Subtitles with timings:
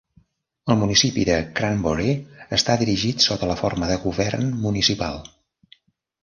[0.73, 2.15] El municipi de Cranbury
[2.57, 5.23] està dirigit sota la forma de govern municipal.